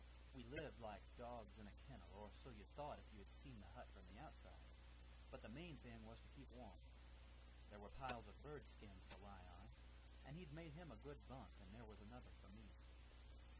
[0.33, 3.61] We lived like dogs in a kennel, or so you'd thought if you had seen
[3.61, 4.65] the hut from the outside;
[5.29, 6.81] but the main thing was to keep warm;
[7.69, 9.69] there were piles of bird skins to lie on,
[10.25, 12.65] and he'd made him a good bunk, and there was another for me.